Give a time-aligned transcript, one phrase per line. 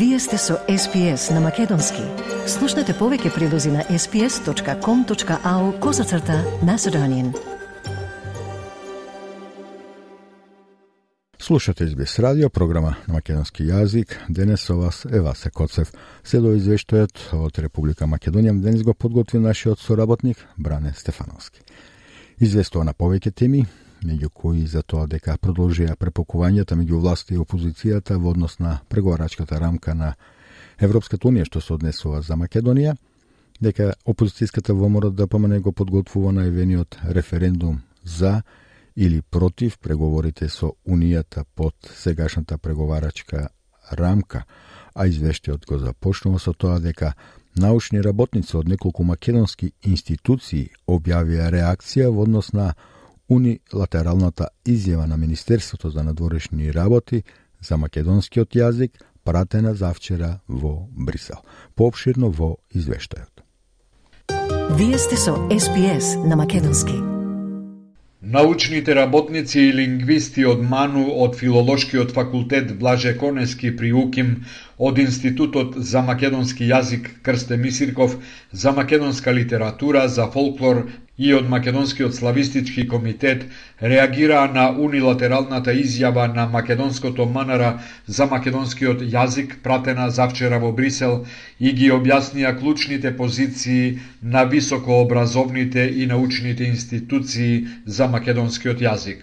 [0.00, 2.00] Вие сте со SPS на Македонски.
[2.48, 7.34] Слушнете повеќе прилози на sps.com.au козацрта на Седонин.
[11.38, 14.16] Слушате SBS радио, програма на македонски јазик.
[14.28, 15.92] Денес со вас е Васе Коцев.
[16.24, 18.56] Следо извештајот од Република Македонија.
[18.56, 21.60] Денес го подготви нашиот соработник Бране Стефановски.
[22.40, 23.66] Известува на повеќе теми,
[24.04, 29.58] меѓу кои за тоа дека продолжија препокувањата меѓу власта и опозицијата во однос на преговарачката
[29.60, 30.14] рамка на
[30.78, 32.96] Европската унија што се однесува за Македонија,
[33.60, 38.42] дека опозицијската ВМРО ДПМН го подготвува најавениот референдум за
[38.96, 43.48] или против преговорите со Унијата под сегашната преговарачка
[43.92, 44.44] рамка,
[44.94, 47.14] а извештајот го започнува со тоа дека
[47.56, 52.74] научни работници од неколку македонски институции објавија реакција во однос на
[53.30, 57.22] унилатералната изјава на Министерството за надворешни работи
[57.60, 58.90] за македонскиот јазик
[59.24, 61.38] пратена завчера во Брисел.
[61.76, 63.46] Пообширно во извештајот.
[64.76, 66.94] Вие сте со SPS на Македонски.
[68.22, 74.34] Научните работници и лингвисти од МАНУ од Филолошкиот факултет Блаже Конески при УКИМ,
[74.78, 78.18] од Институтот за македонски јазик Крсте Мисирков,
[78.52, 80.84] за македонска литература, за фолклор
[81.20, 83.42] и од Македонскиот славистички комитет
[83.92, 87.64] реагираа на унилатералната изјава на македонското МНР
[88.18, 91.18] за македонскиот јазик пратена завчера во Брисел
[91.60, 99.18] и ги објаснија клучните позиции на високообразовните и научните институции за македонскиот јазик.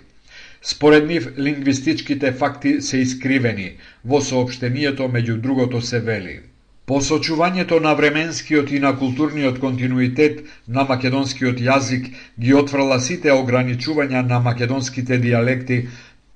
[0.61, 3.71] Според нив, лингвистичките факти се искривени.
[4.05, 6.37] Во сообштенијето меѓу другото се вели–
[6.87, 12.05] Посочувањето на временскиот и на културниот континуитет на македонскиот јазик
[12.39, 15.81] ги отврла сите ограничувања на македонските диалекти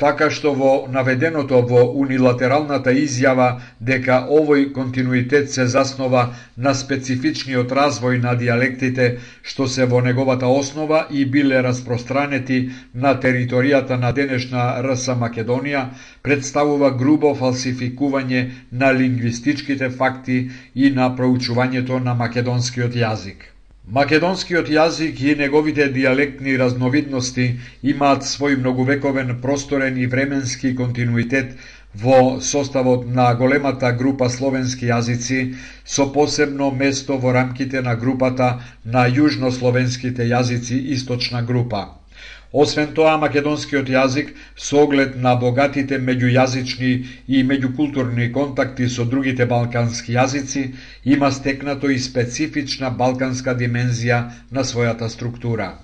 [0.02, 3.50] така што во наведеното во унилатералната изјава
[3.90, 6.24] дека овој континуитет се заснова
[6.68, 9.08] на специфичниот развој на диалектите
[9.52, 12.60] што се во неговата основа и биле распространети
[13.06, 15.86] на територијата на денешна РС Македонија,
[16.26, 20.42] представува грубо фалсификување на лингвистичките факти
[20.76, 23.51] и на проучувањето на македонскиот јазик.
[23.90, 27.46] Македонскиот јазик и неговите диалектни разновидности
[27.94, 31.56] имаат свој многувековен просторен и временски континуитет
[32.04, 39.08] во составот на големата група словенски јазици со посебно место во рамките на групата на
[39.10, 42.01] јужнословенските јазици источна група.
[42.52, 46.90] Освен тоа, македонскиот јазик, со оглед на богатите меѓујазични
[47.28, 50.66] и меѓукултурни контакти со другите балкански јазици,
[51.06, 54.20] има стекнато и специфична балканска димензија
[54.52, 55.78] на својата структура.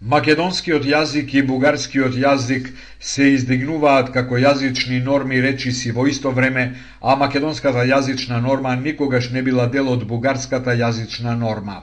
[0.00, 6.64] Македонскиот јазик и бугарскиот јазик се издигнуваат како јазични норми речиси во исто време,
[7.00, 11.82] а македонската јазична норма никогаш не била дел од бугарската јазична норма.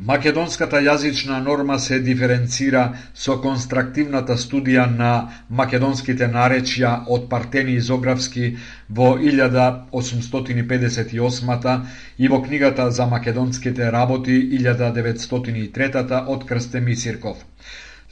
[0.00, 8.56] Македонската јазична норма се диференцира со констрактивната студија на македонските наречја од Партени Изографски
[8.90, 11.80] во 1858
[12.18, 17.36] и во книгата за македонските работи 1903 од Крсте Мисирков.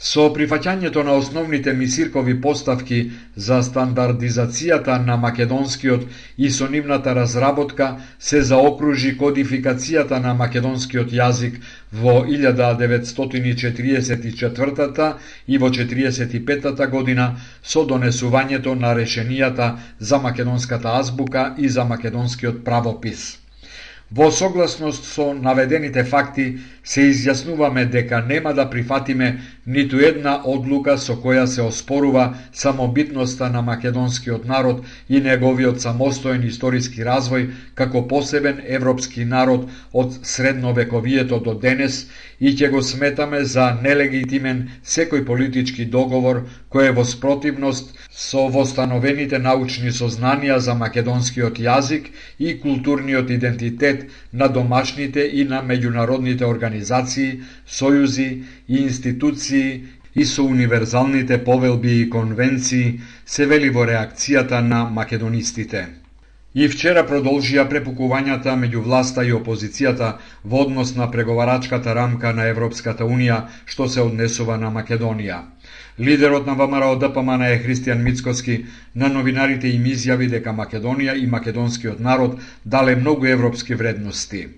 [0.09, 2.99] Со прифаќањето на основните мисиркови поставки
[3.47, 6.07] за стандардизацијата на македонскиот
[6.47, 7.89] и со нивната разработка
[8.29, 11.59] се заокружи кодификацијата на македонскиот јазик
[12.05, 15.11] во 1944
[15.47, 17.27] и во 45 година
[17.63, 19.69] со донесувањето на решенијата
[19.99, 23.41] за македонската азбука и за македонскиот правопис.
[24.11, 29.29] Во согласност со наведените факти, се изјаснуваме дека нема да прифатиме
[29.71, 37.05] ниту една одлука со која се оспорува самобитноста на македонскиот народ и неговиот самостоен историски
[37.07, 37.45] развој
[37.79, 42.01] како посебен европски народ од средновековието до денес
[42.41, 46.43] и ќе го сметаме за нелегитимен секој политички договор
[46.75, 54.49] кој е во спротивност со востановените научни сознанија за македонскиот јазик и културниот идентитет на
[54.49, 58.29] домашните и на меѓународните организации, сојузи
[58.69, 59.60] и институции
[60.15, 65.87] и со универзалните повелби и конвенции, се вели во реакцијата на македонистите.
[66.55, 70.09] И вчера продолжија препукувањата меѓу власта и опозицијата
[70.45, 73.37] во однос на преговарачката рамка на Европската Унија
[73.67, 75.39] што се однесува на Македонија.
[76.01, 78.65] Лидерот на ВМРО ДПМН е Христијан Мицкоски
[78.95, 84.49] на новинарите им изјави дека Македонија и македонскиот народ дале многу европски вредности.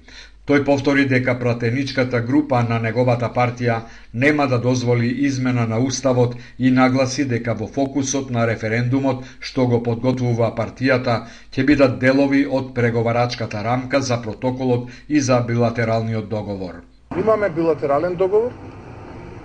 [0.43, 3.77] Тој повтори дека пратеничката група на неговата партија
[4.25, 9.79] нема да дозволи измена на уставот и нагласи дека во фокусот на референдумот што го
[9.89, 11.15] подготвува партијата
[11.55, 16.83] ќе бидат делови од преговарачката рамка за протоколот и за билатералниот договор.
[17.17, 18.51] Имаме билатерален договор,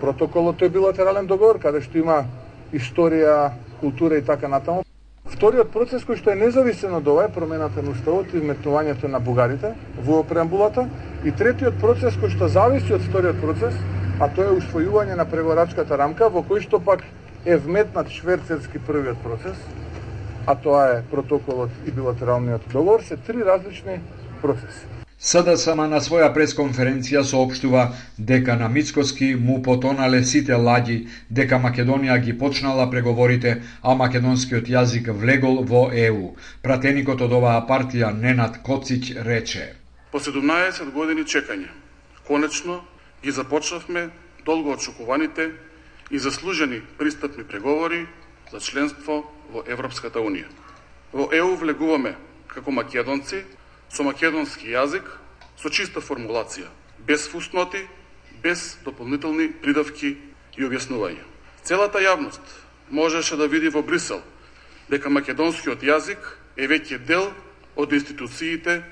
[0.01, 2.23] протоколот е билатерален договор каде што има
[2.73, 4.86] историја, култура и така натаму.
[5.27, 9.19] Вториот процес кој што е независен од ова е промената на уставот и вметнувањето на
[9.19, 9.73] бугарите
[10.07, 10.87] во преамбулата
[11.27, 13.75] и третиот процес кој што зависи од вториот процес,
[14.19, 17.03] а тоа е усвојување на преговарачката рамка во кој што пак
[17.45, 19.59] е вметнат шверцерски првиот процес,
[20.47, 23.99] а тоа е протоколот и билатералниот договор, се три различни
[24.41, 24.96] процеси.
[25.17, 27.87] СДСМ на своја пресконференција соопштува
[28.19, 30.97] дека на Мицкоски му потонале сите лади
[31.29, 36.35] дека Македонија ги почнала преговорите, а македонскиот јазик влегол во ЕУ.
[36.61, 39.73] Пратеникот од оваа партија Ненад Коцич рече:
[40.11, 41.73] По 17 години чекање,
[42.27, 42.83] конечно
[43.23, 44.09] ги започнавме
[44.45, 45.49] долго очекуваните
[46.11, 48.05] и заслужени пристапни преговори
[48.51, 50.45] за членство во Европската Унија.
[51.11, 52.13] Во ЕУ влегуваме
[52.47, 53.41] како македонци
[53.89, 55.05] со македонски јазик,
[55.57, 56.67] со чиста формулација,
[57.07, 57.85] без фусноти,
[58.43, 60.17] без дополнителни придавки
[60.57, 61.23] и објаснувања.
[61.63, 62.41] Целата јавност
[62.89, 64.21] можеше да види во Брисел
[64.89, 66.19] дека македонскиот јазик
[66.55, 67.31] е веќе дел
[67.75, 68.83] од институциите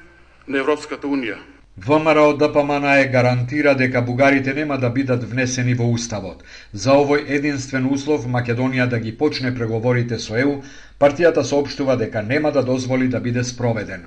[0.47, 1.39] на Европската Унија,
[1.77, 6.43] ВМРО ДПМН да е гарантира дека бугарите нема да бидат внесени во Уставот.
[6.73, 10.53] За овој единствен услов Македонија да ги почне преговорите со ЕУ,
[10.99, 14.05] партијата соопштува дека нема да дозволи да биде спроведен.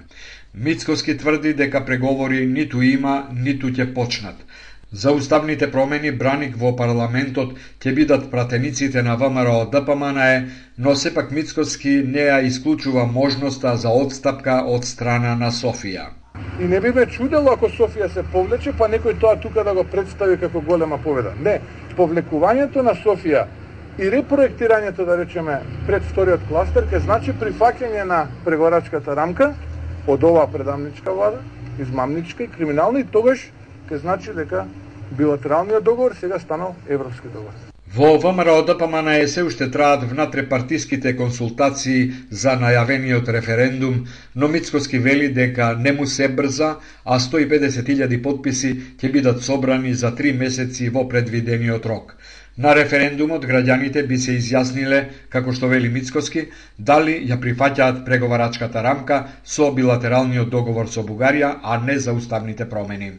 [0.55, 4.41] Мицкоски тврди дека преговори ниту има, ниту ќе почнат.
[4.93, 7.53] За уставните промени браник во парламентот
[7.85, 10.45] ќе бидат пратениците на ВМРО ДПМН, да
[10.79, 16.18] но сепак Мицкоски не ја исклучува можноста за одстапка од страна на Софија.
[16.61, 19.85] И не би ме чудело ако Софија се повлече, па некој тоа тука да го
[19.87, 21.31] представи како голема победа.
[21.39, 21.61] Не,
[21.95, 23.45] повлекувањето на Софија
[23.99, 29.53] и репроектирањето, да речеме, пред вториот кластер, ке значи прифаќање на преговарачката рамка
[30.07, 31.47] од оваа предамничка влада,
[31.79, 33.53] измамничка и криминална, и тогаш
[33.89, 34.67] ке значи дека
[35.15, 37.78] билатералниот договор сега станал европски договор.
[37.99, 43.97] Во ВМРО ДПМН се уште траат внатре-партиските консултации за најавениот референдум,
[44.37, 46.69] но Мицкоски вели дека не му се брза,
[47.05, 48.71] а 150.000 подписи
[49.03, 52.15] ќе бидат собрани за три месеци во предвидениот рок.
[52.57, 56.45] На референдумот граѓаните би се изјасниле, како што вели Мицкоски,
[56.79, 63.17] дали ја прифаќаат преговарачката рамка со билатералниот договор со Бугарија, а не за уставните промени.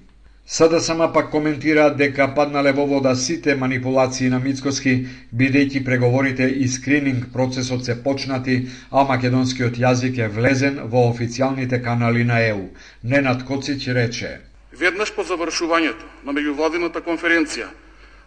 [0.51, 4.93] Сада сама пак коментира дека паднале во вода сите манипулации на Мицкоски,
[5.29, 8.55] бидејќи преговорите и скрининг процесот се почнати,
[8.89, 12.65] а македонскиот јазик е влезен во официјалните канали на ЕУ.
[13.03, 14.41] Ненад Коцич рече.
[14.73, 17.69] Веднаш по завршувањето на меѓувладината конференција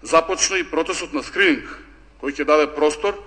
[0.03, 1.67] започна и процесот на скрининг,
[2.23, 3.19] кој ќе даде простор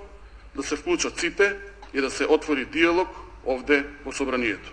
[0.56, 1.52] да се вклучат сите
[1.94, 3.12] и да се отвори диалог
[3.44, 4.72] овде во собранието.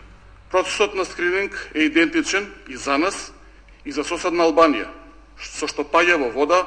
[0.51, 3.33] Процесот на скрининг е идентичен и за нас,
[3.85, 4.89] и за соседна Албанија,
[5.39, 6.63] со што паѓа во вода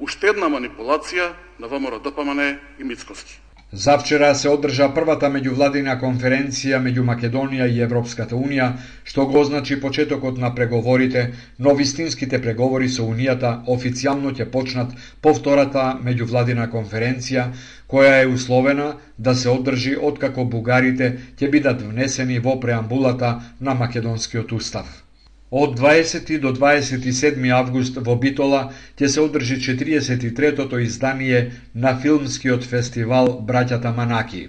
[0.00, 3.38] уште една манипулација на ВМРО ДПМН и Мицкоски.
[3.72, 8.66] Завчера се одржа првата меѓувладина конференција меѓу Македонија и Европската Унија,
[9.04, 11.22] што го означи почетокот на преговорите,
[11.58, 17.46] но вистинските преговори со Унијата официјално ќе почнат по втората меѓувладина конференција,
[17.88, 21.08] која е условена да се одржи откако бугарите
[21.40, 25.02] ќе бидат внесени во преамбулата на македонскиот устав.
[25.52, 28.60] Од 20 до 27 август во Битола
[28.96, 31.40] ќе се одржи 43-тото издание
[31.74, 34.46] на филмскиот фестивал Браќата Манаки.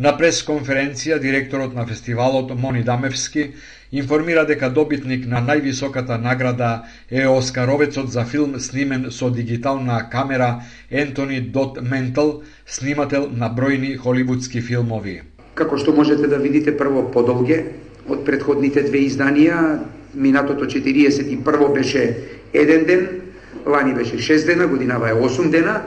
[0.00, 3.50] На пресконференција директорот на фестивалот Мони Дамевски
[3.92, 6.72] информира дека добитник на највисоката награда
[7.10, 14.64] е Оскаровецот за филм снимен со дигитална камера Ентони Дот Ментал, снимател на бројни холивудски
[14.64, 15.20] филмови.
[15.54, 17.64] Како што можете да видите прво подолге
[18.08, 22.16] од предходните две изданија, минатото 41 беше
[22.54, 23.08] еден ден,
[23.66, 25.82] лани беше 6 дена, годинава е 8 дена,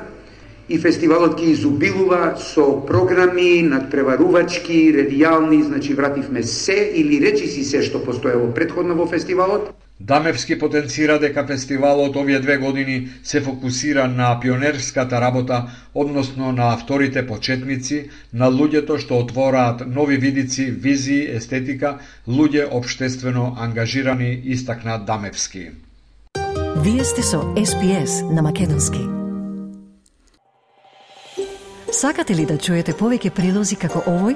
[0.70, 7.82] и фестивалот ќе изубилува со програми надпреварувачки, редијални, значи вративме се или речи си се
[7.84, 9.74] што постоело предходно во фестивалот.
[10.00, 17.28] Дамевски потенцира дека фестивалот овие две години се фокусира на пионерската работа, односно на авторите,
[17.28, 25.72] почетници, на луѓето што отвораат нови видици, визии, естетика, луѓе обштествено ангажирани, истакна Дамевски.
[26.84, 29.00] Вие сте со SPS на Македонски.
[31.92, 34.36] Сакате ли да чуете повеќе прилози како овој?